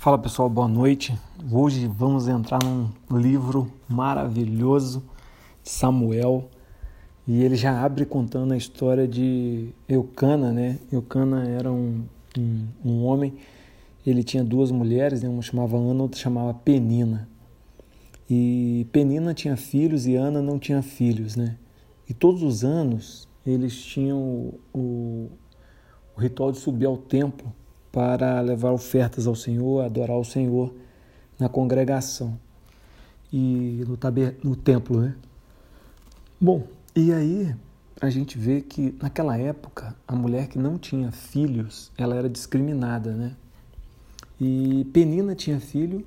Fala 0.00 0.16
pessoal, 0.16 0.48
boa 0.48 0.68
noite. 0.68 1.18
Hoje 1.50 1.88
vamos 1.88 2.28
entrar 2.28 2.60
num 2.62 2.88
livro 3.18 3.68
maravilhoso 3.88 5.02
de 5.60 5.70
Samuel 5.70 6.48
e 7.26 7.42
ele 7.42 7.56
já 7.56 7.84
abre 7.84 8.06
contando 8.06 8.54
a 8.54 8.56
história 8.56 9.08
de 9.08 9.70
Eucana, 9.88 10.52
né? 10.52 10.78
Eucana 10.92 11.48
era 11.48 11.72
um, 11.72 12.04
um, 12.38 12.66
um 12.84 13.04
homem, 13.06 13.34
ele 14.06 14.22
tinha 14.22 14.44
duas 14.44 14.70
mulheres, 14.70 15.24
né? 15.24 15.28
uma 15.28 15.42
chamava 15.42 15.76
Ana, 15.76 16.04
outra 16.04 16.20
chamava 16.20 16.54
Penina. 16.54 17.28
E 18.30 18.86
Penina 18.92 19.34
tinha 19.34 19.56
filhos 19.56 20.06
e 20.06 20.14
Ana 20.14 20.40
não 20.40 20.60
tinha 20.60 20.80
filhos, 20.80 21.34
né? 21.34 21.56
E 22.08 22.14
todos 22.14 22.44
os 22.44 22.62
anos 22.62 23.28
eles 23.44 23.76
tinham 23.76 24.16
o, 24.16 24.60
o, 24.72 25.30
o 26.16 26.20
ritual 26.20 26.52
de 26.52 26.58
subir 26.58 26.86
ao 26.86 26.96
templo 26.96 27.52
para 27.90 28.40
levar 28.40 28.72
ofertas 28.72 29.26
ao 29.26 29.34
Senhor, 29.34 29.84
adorar 29.84 30.16
o 30.16 30.24
Senhor 30.24 30.74
na 31.38 31.48
congregação 31.48 32.38
e 33.32 33.84
no, 33.86 33.96
taber, 33.96 34.36
no 34.42 34.56
templo, 34.56 35.00
né? 35.00 35.14
Bom, 36.40 36.66
e 36.94 37.12
aí 37.12 37.54
a 38.00 38.10
gente 38.10 38.38
vê 38.38 38.60
que 38.60 38.94
naquela 39.02 39.36
época 39.36 39.94
a 40.06 40.14
mulher 40.14 40.48
que 40.48 40.58
não 40.58 40.78
tinha 40.78 41.10
filhos, 41.10 41.90
ela 41.96 42.14
era 42.14 42.28
discriminada, 42.28 43.12
né? 43.12 43.36
E 44.40 44.84
Penina 44.92 45.34
tinha 45.34 45.58
filho 45.58 46.06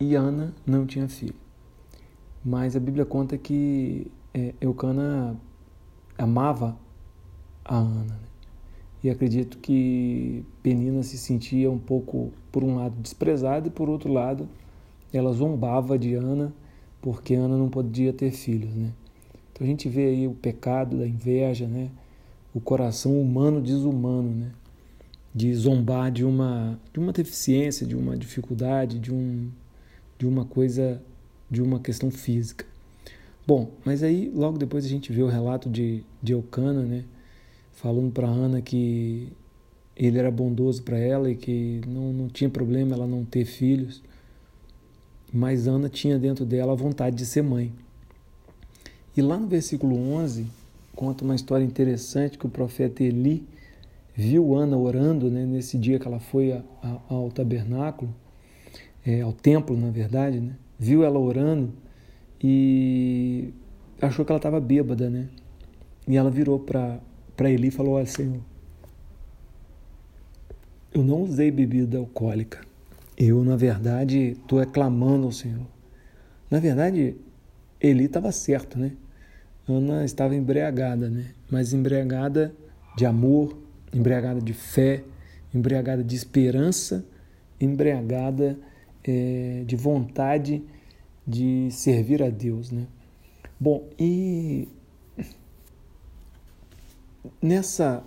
e 0.00 0.14
Ana 0.16 0.52
não 0.66 0.84
tinha 0.84 1.08
filho. 1.08 1.36
Mas 2.44 2.74
a 2.74 2.80
Bíblia 2.80 3.04
conta 3.04 3.38
que 3.38 4.10
é, 4.34 4.52
Eucana 4.60 5.36
amava 6.18 6.76
a 7.64 7.76
Ana. 7.76 8.04
Né? 8.04 8.31
E 9.02 9.10
acredito 9.10 9.58
que 9.58 10.44
Penina 10.62 11.02
se 11.02 11.18
sentia 11.18 11.70
um 11.70 11.78
pouco, 11.78 12.32
por 12.50 12.62
um 12.62 12.76
lado, 12.76 12.94
desprezada 13.00 13.68
e 13.68 13.70
por 13.70 13.88
outro 13.88 14.12
lado, 14.12 14.48
ela 15.12 15.32
zombava 15.32 15.98
de 15.98 16.14
Ana 16.14 16.52
porque 17.00 17.34
Ana 17.34 17.56
não 17.56 17.68
podia 17.68 18.12
ter 18.12 18.30
filhos, 18.30 18.72
né? 18.72 18.90
Então 19.52 19.66
a 19.66 19.68
gente 19.68 19.88
vê 19.88 20.06
aí 20.06 20.28
o 20.28 20.34
pecado 20.34 20.96
da 20.96 21.06
inveja, 21.06 21.66
né? 21.66 21.90
O 22.54 22.60
coração 22.60 23.20
humano 23.20 23.60
desumano, 23.60 24.30
né? 24.30 24.52
De 25.34 25.52
zombar 25.54 26.12
de 26.12 26.24
uma 26.24 26.78
de 26.92 27.00
uma 27.00 27.12
deficiência, 27.12 27.84
de 27.84 27.96
uma 27.96 28.16
dificuldade, 28.16 29.00
de 29.00 29.12
um 29.12 29.50
de 30.16 30.26
uma 30.26 30.44
coisa, 30.44 31.02
de 31.50 31.60
uma 31.60 31.80
questão 31.80 32.08
física. 32.10 32.64
Bom, 33.44 33.72
mas 33.84 34.04
aí 34.04 34.30
logo 34.32 34.56
depois 34.56 34.84
a 34.84 34.88
gente 34.88 35.12
vê 35.12 35.20
o 35.20 35.26
relato 35.26 35.68
de, 35.68 36.04
de 36.22 36.32
Eucana, 36.32 36.82
né? 36.82 37.04
Falando 37.72 38.12
para 38.12 38.26
Ana 38.26 38.60
que 38.60 39.28
ele 39.96 40.18
era 40.18 40.30
bondoso 40.30 40.82
para 40.82 40.98
ela 40.98 41.30
e 41.30 41.36
que 41.36 41.80
não, 41.86 42.12
não 42.12 42.28
tinha 42.28 42.48
problema 42.48 42.94
ela 42.94 43.06
não 43.06 43.24
ter 43.24 43.44
filhos. 43.44 44.02
Mas 45.32 45.66
Ana 45.66 45.88
tinha 45.88 46.18
dentro 46.18 46.44
dela 46.44 46.72
a 46.72 46.76
vontade 46.76 47.16
de 47.16 47.26
ser 47.26 47.42
mãe. 47.42 47.72
E 49.16 49.22
lá 49.22 49.38
no 49.38 49.46
versículo 49.46 49.96
11, 49.96 50.46
conta 50.94 51.24
uma 51.24 51.34
história 51.34 51.64
interessante 51.64 52.38
que 52.38 52.46
o 52.46 52.50
profeta 52.50 53.02
Eli 53.02 53.46
viu 54.14 54.54
Ana 54.54 54.76
orando 54.76 55.30
né, 55.30 55.44
nesse 55.44 55.78
dia 55.78 55.98
que 55.98 56.06
ela 56.06 56.20
foi 56.20 56.52
a, 56.52 56.62
a, 56.82 57.00
ao 57.08 57.30
tabernáculo, 57.30 58.14
é, 59.04 59.22
ao 59.22 59.32
templo, 59.32 59.76
na 59.76 59.90
verdade, 59.90 60.40
né, 60.40 60.54
viu 60.78 61.02
ela 61.02 61.18
orando 61.18 61.72
e 62.42 63.52
achou 64.00 64.24
que 64.24 64.32
ela 64.32 64.38
estava 64.38 64.60
bêbada, 64.60 65.08
né? 65.08 65.28
E 66.08 66.16
ela 66.16 66.30
virou 66.30 66.58
para 66.58 66.98
para 67.42 67.50
Eli 67.50 67.68
e 67.68 67.70
falou: 67.72 67.94
Olha, 67.94 68.06
Senhor, 68.06 68.40
eu 70.94 71.02
não 71.02 71.22
usei 71.22 71.50
bebida 71.50 71.98
alcoólica. 71.98 72.60
Eu, 73.18 73.42
na 73.42 73.56
verdade, 73.56 74.36
estou 74.40 74.60
reclamando 74.60 75.26
ao 75.26 75.32
Senhor. 75.32 75.66
Na 76.48 76.60
verdade, 76.60 77.16
Eli 77.80 78.04
estava 78.04 78.30
certo, 78.30 78.78
né? 78.78 78.92
Ana 79.68 80.04
estava 80.04 80.36
embriagada, 80.36 81.10
né? 81.10 81.32
Mas 81.50 81.72
embriagada 81.72 82.54
de 82.96 83.04
amor, 83.04 83.58
embriagada 83.92 84.40
de 84.40 84.52
fé, 84.52 85.02
embriagada 85.52 86.04
de 86.04 86.14
esperança, 86.14 87.04
embriagada 87.60 88.56
é, 89.02 89.64
de 89.66 89.74
vontade 89.74 90.62
de 91.26 91.68
servir 91.72 92.22
a 92.22 92.30
Deus, 92.30 92.70
né? 92.70 92.86
Bom, 93.58 93.88
e 93.98 94.68
nessa 97.40 98.02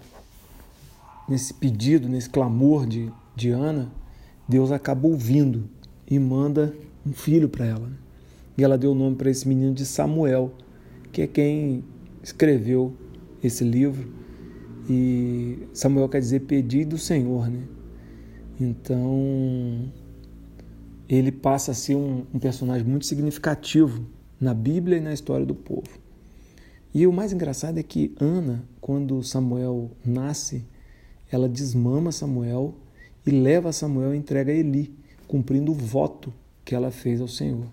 nesse 1.28 1.54
pedido, 1.54 2.08
nesse 2.08 2.30
clamor 2.30 2.86
de, 2.86 3.12
de 3.36 3.50
Ana, 3.50 3.92
Deus 4.48 4.72
acaba 4.72 5.08
ouvindo 5.08 5.68
e 6.08 6.20
manda 6.20 6.76
um 7.06 7.14
filho 7.14 7.50
para 7.50 7.66
ela. 7.66 7.92
E 8.58 8.64
ela 8.64 8.78
deu 8.78 8.92
o 8.92 8.96
nome 8.96 9.16
para 9.16 9.30
esse 9.30 9.48
menino 9.48 9.74
de 9.74 9.86
Samuel, 9.86 10.54
que 11.12 11.22
é 11.22 11.28
quem 11.28 11.84
escreveu 12.24 12.94
esse 13.44 13.64
livro. 13.64 14.08
E 14.90 15.68
Samuel 15.74 16.08
quer 16.08 16.20
dizer 16.20 16.42
pedido 16.42 16.92
do 16.92 16.98
Senhor, 16.98 17.50
né? 17.50 17.64
Então, 18.60 19.92
ele 21.10 21.32
passa 21.32 21.72
a 21.72 21.74
ser 21.74 21.96
um, 21.96 22.24
um 22.34 22.40
personagem 22.40 22.88
muito 22.88 23.06
significativo 23.06 24.06
na 24.40 24.54
Bíblia 24.54 24.98
e 24.98 25.02
na 25.02 25.12
história 25.12 25.46
do 25.46 25.56
povo. 25.56 26.05
E 26.96 27.06
o 27.06 27.12
mais 27.12 27.34
engraçado 27.34 27.78
é 27.78 27.84
que 27.84 28.16
Ana, 28.22 28.64
quando 28.80 29.22
Samuel 29.22 29.92
nasce, 30.06 30.64
ela 31.30 31.50
desmama 31.50 32.10
Samuel 32.10 32.74
e 33.28 33.32
leva 33.32 33.74
Samuel 33.74 34.16
e 34.16 34.18
entrega 34.18 34.50
a 34.50 34.56
Eli, 34.56 34.96
cumprindo 35.28 35.74
o 35.74 35.76
voto 35.76 36.34
que 36.64 36.74
ela 36.74 36.92
fez 36.92 37.20
ao 37.20 37.28
Senhor. 37.28 37.66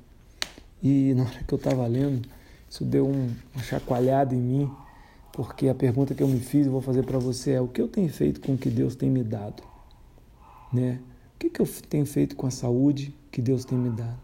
E 0.83 1.15
na 1.15 1.23
hora 1.23 1.45
que 1.47 1.55
eu 1.55 1.57
estava 1.57 1.87
lendo, 1.87 2.29
isso 2.69 2.85
deu 2.85 3.07
um, 3.07 3.31
uma 3.55 3.63
chacoalhada 3.63 4.35
em 4.35 4.41
mim, 4.41 4.71
porque 5.33 5.69
a 5.69 5.75
pergunta 5.75 6.17
que 6.17 6.23
eu 6.25 6.27
me 6.27 6.41
fiz 6.41 6.67
e 6.67 6.69
vou 6.69 6.81
fazer 6.81 7.05
para 7.05 7.21
você 7.21 7.53
é: 7.53 7.61
o 7.61 7.69
que 7.69 7.81
eu 7.81 7.87
tenho 7.87 8.09
feito 8.09 8.41
com 8.41 8.55
o 8.55 8.59
que 8.59 8.71
Deus 8.71 8.97
tem 8.97 9.09
me 9.09 9.23
dado? 9.23 9.63
Né? 10.73 10.99
O 11.37 11.39
que, 11.39 11.49
que 11.49 11.61
eu 11.61 11.69
tenho 11.89 12.07
feito 12.07 12.35
com 12.35 12.49
a 12.49 12.51
saúde 12.51 13.15
que 13.31 13.41
Deus 13.41 13.65
tem 13.65 13.79
me 13.79 13.91
dado? 13.91 14.19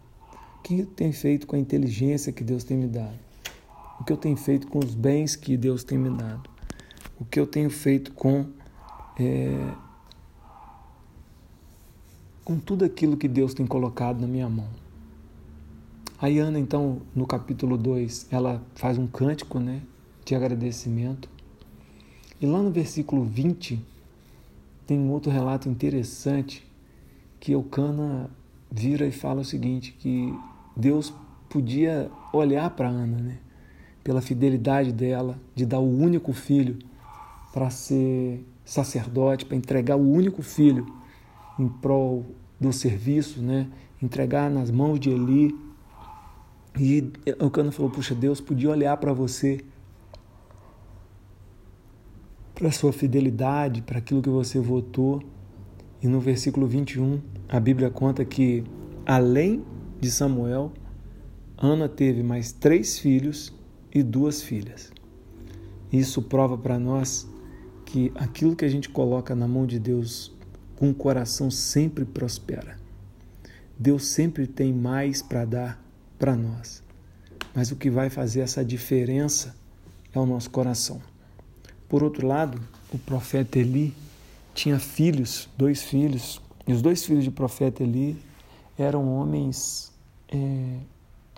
O 0.57 0.61
que 0.61 0.79
eu 0.81 0.85
tenho 0.85 1.13
feito 1.13 1.47
com 1.47 1.55
a 1.55 1.59
inteligência 1.59 2.33
que 2.33 2.43
Deus 2.43 2.65
tem 2.65 2.75
me 2.75 2.87
dado? 2.87 3.28
O 3.99 4.03
que 4.03 4.13
eu 4.13 4.17
tenho 4.17 4.37
feito 4.37 4.67
com 4.67 4.79
os 4.79 4.95
bens 4.95 5.35
que 5.35 5.57
Deus 5.57 5.83
tem 5.83 5.97
me 5.97 6.09
dado, 6.09 6.49
o 7.19 7.25
que 7.25 7.39
eu 7.39 7.45
tenho 7.45 7.69
feito 7.69 8.13
com, 8.13 8.45
é, 9.19 9.73
com 12.43 12.57
tudo 12.57 12.85
aquilo 12.85 13.17
que 13.17 13.27
Deus 13.27 13.53
tem 13.53 13.67
colocado 13.67 14.21
na 14.21 14.27
minha 14.27 14.47
mão. 14.47 14.67
A 16.21 16.27
Ana, 16.27 16.59
então, 16.59 17.01
no 17.15 17.25
capítulo 17.25 17.77
2, 17.77 18.27
ela 18.29 18.61
faz 18.75 18.97
um 18.97 19.07
cântico 19.07 19.59
né, 19.59 19.81
de 20.25 20.35
agradecimento. 20.35 21.29
E 22.41 22.45
lá 22.45 22.61
no 22.61 22.71
versículo 22.71 23.23
20, 23.23 23.79
tem 24.85 24.99
um 24.99 25.11
outro 25.11 25.31
relato 25.31 25.69
interessante 25.69 26.65
que 27.39 27.53
Eucana 27.53 28.29
vira 28.69 29.05
e 29.05 29.11
fala 29.11 29.41
o 29.41 29.45
seguinte, 29.45 29.95
que 29.97 30.33
Deus 30.75 31.13
podia 31.49 32.11
olhar 32.33 32.69
para 32.71 32.89
Ana, 32.89 33.17
né? 33.17 33.39
Pela 34.09 34.21
fidelidade 34.21 34.91
dela 34.91 35.39
de 35.53 35.67
dar 35.67 35.77
o 35.77 35.87
único 35.87 36.33
filho 36.33 36.79
para 37.53 37.69
ser 37.69 38.43
sacerdote, 38.65 39.45
para 39.45 39.55
entregar 39.55 39.97
o 39.97 40.11
único 40.11 40.41
filho 40.41 40.83
em 41.59 41.67
prol 41.67 42.25
do 42.59 42.73
serviço, 42.73 43.39
né? 43.39 43.67
entregar 44.01 44.49
nas 44.49 44.71
mãos 44.71 44.99
de 44.99 45.11
Eli. 45.11 45.55
E 46.79 47.07
o 47.39 47.51
Cana 47.51 47.71
falou: 47.71 47.91
Puxa, 47.91 48.15
Deus 48.15 48.41
podia 48.41 48.71
olhar 48.71 48.97
para 48.97 49.13
você, 49.13 49.63
para 52.55 52.71
sua 52.71 52.91
fidelidade, 52.91 53.83
para 53.83 53.99
aquilo 53.99 54.23
que 54.23 54.29
você 54.29 54.59
votou. 54.59 55.21
E 56.01 56.07
no 56.07 56.19
versículo 56.19 56.65
21, 56.65 57.21
a 57.47 57.59
Bíblia 57.59 57.91
conta 57.91 58.25
que, 58.25 58.63
além 59.05 59.63
de 60.01 60.09
Samuel, 60.09 60.71
Ana 61.55 61.87
teve 61.87 62.23
mais 62.23 62.51
três 62.51 62.97
filhos 62.97 63.58
e 63.93 64.03
duas 64.03 64.41
filhas. 64.41 64.91
Isso 65.91 66.21
prova 66.21 66.57
para 66.57 66.77
nós 66.77 67.27
que 67.85 68.11
aquilo 68.15 68.55
que 68.55 68.65
a 68.65 68.69
gente 68.69 68.89
coloca 68.89 69.35
na 69.35 69.47
mão 69.47 69.65
de 69.65 69.79
Deus 69.79 70.31
com 70.75 70.91
o 70.91 70.93
coração 70.93 71.49
sempre 71.49 72.05
prospera. 72.05 72.77
Deus 73.77 74.05
sempre 74.05 74.45
tem 74.45 74.71
mais 74.73 75.21
para 75.21 75.45
dar 75.45 75.83
para 76.17 76.35
nós. 76.35 76.83
Mas 77.55 77.71
o 77.71 77.75
que 77.75 77.89
vai 77.89 78.09
fazer 78.09 78.41
essa 78.41 78.63
diferença 78.63 79.55
é 80.13 80.19
o 80.19 80.25
nosso 80.25 80.49
coração. 80.49 81.01
Por 81.87 82.03
outro 82.03 82.27
lado, 82.27 82.61
o 82.93 82.99
profeta 82.99 83.57
Eli 83.57 83.93
tinha 84.53 84.77
filhos, 84.77 85.49
dois 85.57 85.81
filhos, 85.81 86.41
e 86.67 86.73
os 86.73 86.81
dois 86.81 87.03
filhos 87.03 87.25
do 87.25 87.31
profeta 87.31 87.81
Eli 87.81 88.17
eram 88.77 89.11
homens, 89.11 89.91
é, 90.27 90.77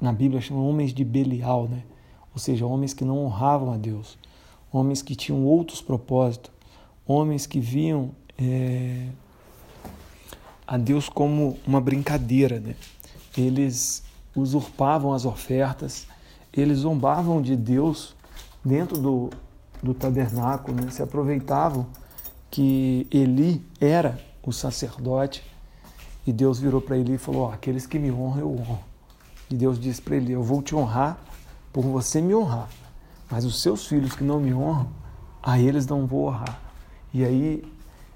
na 0.01 0.11
Bíblia 0.11 0.41
chamam 0.41 0.67
homens 0.67 0.93
de 0.93 1.05
Belial, 1.05 1.67
né? 1.69 1.83
Ou 2.33 2.39
seja, 2.39 2.65
homens 2.65 2.93
que 2.93 3.03
não 3.03 3.25
honravam 3.25 3.73
a 3.73 3.77
Deus, 3.77 4.17
homens 4.71 5.01
que 5.01 5.15
tinham 5.15 5.43
outros 5.45 5.81
propósitos, 5.81 6.51
homens 7.05 7.45
que 7.45 7.59
viam 7.59 8.11
é, 8.37 9.07
a 10.65 10.77
Deus 10.77 11.09
como 11.09 11.57
uma 11.67 11.81
brincadeira, 11.81 12.59
né? 12.59 12.75
Eles 13.37 14.03
usurpavam 14.35 15.13
as 15.13 15.25
ofertas, 15.25 16.07
eles 16.53 16.79
zombavam 16.79 17.41
de 17.41 17.55
Deus 17.55 18.15
dentro 18.63 18.97
do, 18.97 19.29
do 19.81 19.93
tabernáculo, 19.93 20.81
né? 20.81 20.89
se 20.89 21.01
aproveitavam 21.01 21.87
que 22.49 23.07
Eli 23.11 23.63
era 23.79 24.19
o 24.43 24.51
sacerdote 24.51 25.43
e 26.25 26.31
Deus 26.31 26.59
virou 26.59 26.81
para 26.81 26.97
Eli 26.97 27.13
e 27.13 27.17
falou: 27.17 27.49
oh, 27.49 27.53
aqueles 27.53 27.85
que 27.85 27.97
me 27.97 28.11
honram, 28.11 28.39
eu 28.39 28.51
honro. 28.51 28.79
E 29.49 29.55
Deus 29.55 29.79
disse 29.79 30.01
para 30.01 30.15
Eli: 30.15 30.33
Eu 30.33 30.43
vou 30.43 30.61
te 30.61 30.75
honrar 30.75 31.19
por 31.71 31.83
você 31.83 32.21
me 32.21 32.35
honrar, 32.35 32.69
mas 33.29 33.45
os 33.45 33.61
seus 33.61 33.87
filhos 33.87 34.13
que 34.13 34.23
não 34.23 34.39
me 34.39 34.53
honram, 34.53 34.89
a 35.41 35.59
eles 35.59 35.87
não 35.87 36.05
vou 36.05 36.27
honrar. 36.27 36.61
E 37.13 37.23
aí 37.23 37.63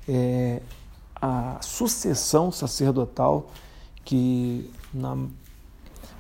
é, 0.08 0.62
a 1.22 1.60
sucessão 1.62 2.52
sacerdotal, 2.52 3.52
que 4.04 4.70
na 4.94 5.18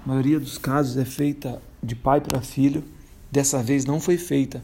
maioria 0.05 0.39
dos 0.39 0.57
casos 0.57 0.97
é 0.97 1.05
feita 1.05 1.61
de 1.81 1.95
pai 1.95 2.21
para 2.21 2.41
filho, 2.41 2.83
dessa 3.31 3.61
vez 3.61 3.85
não 3.85 3.99
foi 3.99 4.17
feita 4.17 4.63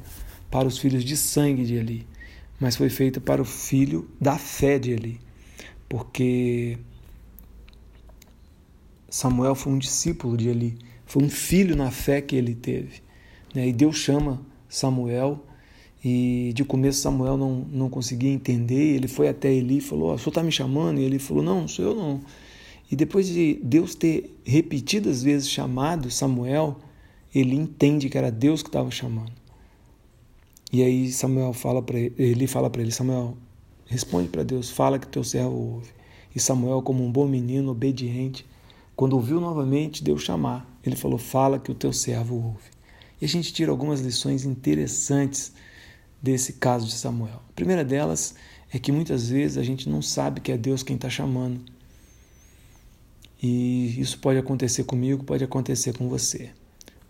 para 0.50 0.67
os 0.67 0.77
filhos 0.77 1.03
de 1.03 1.15
sangue 1.15 1.65
de 1.65 1.75
Eli, 1.75 2.07
mas 2.59 2.75
foi 2.75 2.89
feita 2.89 3.19
para 3.19 3.41
o 3.41 3.45
filho 3.45 4.09
da 4.19 4.38
fé 4.38 4.79
de 4.79 4.91
Eli, 4.91 5.19
porque 5.88 6.77
Samuel 9.09 9.56
foi 9.56 9.74
um 9.74 9.77
discípulo 9.77 10.38
de 10.38 10.50
Eli, 10.50 10.79
foi 11.11 11.23
um 11.23 11.29
filho 11.29 11.75
na 11.75 11.91
fé 11.91 12.21
que 12.21 12.37
ele 12.37 12.55
teve. 12.55 13.01
Né? 13.53 13.67
E 13.67 13.73
Deus 13.73 13.97
chama 13.97 14.39
Samuel 14.69 15.43
e 16.01 16.53
de 16.55 16.63
começo 16.63 17.01
Samuel 17.01 17.35
não, 17.35 17.65
não 17.69 17.89
conseguia 17.89 18.31
entender. 18.31 18.95
Ele 18.95 19.09
foi 19.09 19.27
até 19.27 19.51
Eli 19.53 19.79
e 19.79 19.81
falou: 19.81 20.13
O 20.13 20.17
senhor 20.17 20.29
está 20.29 20.41
me 20.41 20.53
chamando? 20.53 21.01
E 21.01 21.03
ele 21.03 21.19
falou: 21.19 21.43
Não, 21.43 21.67
sou 21.67 21.83
eu 21.83 21.93
não. 21.93 22.21
E 22.89 22.95
depois 22.95 23.27
de 23.27 23.59
Deus 23.61 23.93
ter 23.93 24.39
repetidas 24.45 25.21
vezes 25.21 25.49
chamado 25.49 26.09
Samuel, 26.09 26.77
ele 27.35 27.57
entende 27.57 28.07
que 28.07 28.17
era 28.17 28.31
Deus 28.31 28.63
que 28.63 28.69
estava 28.69 28.89
chamando. 28.89 29.33
E 30.71 30.81
aí 30.81 31.11
Samuel 31.11 31.51
fala 31.51 31.81
para 31.81 31.99
ele 31.99 32.47
fala 32.47 32.69
para 32.69 32.81
ele: 32.81 32.91
Samuel, 32.93 33.35
responde 33.85 34.29
para 34.29 34.43
Deus, 34.43 34.69
fala 34.69 34.97
que 34.97 35.07
teu 35.07 35.25
servo 35.25 35.73
ouve. 35.73 35.89
E 36.33 36.39
Samuel, 36.39 36.81
como 36.81 37.03
um 37.03 37.11
bom 37.11 37.27
menino 37.27 37.71
obediente, 37.71 38.45
quando 39.01 39.13
ouviu 39.13 39.42
novamente 39.42 40.03
Deus 40.03 40.21
chamar, 40.21 40.63
ele 40.86 40.95
falou: 40.95 41.18
Fala 41.18 41.57
que 41.57 41.71
o 41.71 41.74
teu 41.74 41.92
servo 41.92 42.36
ouve. 42.36 42.69
E 43.19 43.25
a 43.25 43.27
gente 43.27 43.51
tira 43.51 43.71
algumas 43.71 44.00
lições 44.00 44.45
interessantes 44.45 45.53
desse 46.21 46.53
caso 46.53 46.86
de 46.86 46.94
Samuel. 46.94 47.42
A 47.50 47.53
primeira 47.53 47.83
delas 47.83 48.36
é 48.71 48.77
que 48.77 48.92
muitas 48.92 49.27
vezes 49.27 49.57
a 49.57 49.63
gente 49.63 49.89
não 49.89 50.03
sabe 50.03 50.39
que 50.39 50.51
é 50.51 50.56
Deus 50.56 50.83
quem 50.83 50.98
está 50.98 51.09
chamando. 51.09 51.62
E 53.42 54.00
isso 54.00 54.19
pode 54.19 54.38
acontecer 54.38 54.83
comigo, 54.83 55.24
pode 55.24 55.44
acontecer 55.44 55.98
com 55.98 56.07
você. 56.07 56.51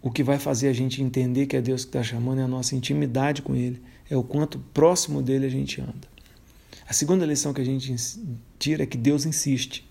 O 0.02 0.10
que 0.10 0.24
vai 0.24 0.40
fazer 0.40 0.70
a 0.70 0.74
gente 0.74 1.04
entender 1.04 1.46
que 1.46 1.58
é 1.58 1.62
Deus 1.62 1.84
que 1.84 1.90
está 1.90 2.02
chamando 2.02 2.40
é 2.40 2.44
a 2.44 2.48
nossa 2.48 2.74
intimidade 2.74 3.42
com 3.42 3.54
Ele, 3.54 3.82
é 4.10 4.16
o 4.16 4.24
quanto 4.24 4.60
próximo 4.74 5.22
dele 5.22 5.46
a 5.46 5.50
gente 5.50 5.82
anda. 5.82 6.08
A 6.88 6.94
segunda 6.94 7.26
lição 7.26 7.54
que 7.54 7.60
a 7.60 7.66
gente 7.66 7.94
tira 8.58 8.84
é 8.84 8.86
que 8.86 8.98
Deus 8.98 9.26
insiste. 9.26 9.91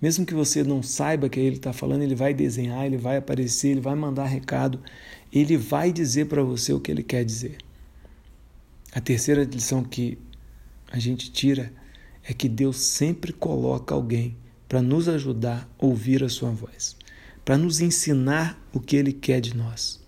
Mesmo 0.00 0.24
que 0.24 0.34
você 0.34 0.62
não 0.64 0.82
saiba 0.82 1.28
que 1.28 1.38
Ele 1.38 1.56
está 1.56 1.72
falando, 1.72 2.02
Ele 2.02 2.14
vai 2.14 2.32
desenhar, 2.32 2.86
Ele 2.86 2.96
vai 2.96 3.16
aparecer, 3.16 3.68
Ele 3.68 3.80
vai 3.80 3.94
mandar 3.94 4.26
recado, 4.26 4.80
Ele 5.32 5.56
vai 5.56 5.92
dizer 5.92 6.26
para 6.26 6.42
você 6.42 6.72
o 6.72 6.80
que 6.80 6.90
Ele 6.90 7.02
quer 7.02 7.24
dizer. 7.24 7.58
A 8.92 9.00
terceira 9.00 9.44
lição 9.44 9.84
que 9.84 10.18
a 10.90 10.98
gente 10.98 11.30
tira 11.30 11.72
é 12.24 12.32
que 12.32 12.48
Deus 12.48 12.78
sempre 12.78 13.32
coloca 13.32 13.94
alguém 13.94 14.36
para 14.68 14.82
nos 14.82 15.08
ajudar 15.08 15.68
a 15.78 15.86
ouvir 15.86 16.22
a 16.22 16.28
sua 16.28 16.50
voz, 16.50 16.96
para 17.44 17.58
nos 17.58 17.80
ensinar 17.80 18.60
o 18.72 18.80
que 18.80 18.96
ele 18.96 19.12
quer 19.12 19.40
de 19.40 19.56
nós. 19.56 20.00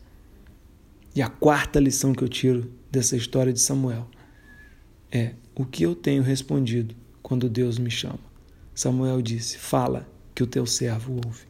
E 1.14 1.20
a 1.20 1.28
quarta 1.28 1.80
lição 1.80 2.12
que 2.12 2.22
eu 2.22 2.28
tiro 2.28 2.72
dessa 2.90 3.16
história 3.16 3.52
de 3.52 3.60
Samuel 3.60 4.08
é 5.10 5.34
o 5.54 5.64
que 5.64 5.82
eu 5.82 5.94
tenho 5.94 6.22
respondido 6.22 6.94
quando 7.22 7.48
Deus 7.48 7.78
me 7.78 7.90
chama. 7.90 8.31
Samuel 8.74 9.20
disse: 9.22 9.58
Fala, 9.58 10.08
que 10.34 10.42
o 10.42 10.46
teu 10.46 10.66
servo 10.66 11.20
ouve. 11.24 11.46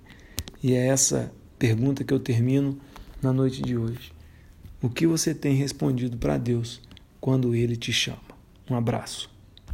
E 0.62 0.74
é 0.74 0.86
essa 0.86 1.32
pergunta 1.58 2.04
que 2.04 2.12
eu 2.12 2.20
termino 2.20 2.78
na 3.22 3.32
noite 3.32 3.62
de 3.62 3.76
hoje. 3.76 4.12
O 4.82 4.90
que 4.90 5.06
você 5.06 5.34
tem 5.34 5.54
respondido 5.54 6.16
para 6.16 6.36
Deus 6.36 6.80
quando 7.20 7.54
ele 7.54 7.76
te 7.76 7.92
chama. 7.92 8.18
Um 8.68 8.74
abraço. 8.74 9.31